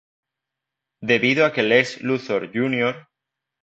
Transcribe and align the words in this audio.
Debido 1.11 1.45
a 1.45 1.53
que 1.53 1.61
Lex 1.61 2.01
Luthor 2.01 2.49
Jr. 2.51 3.07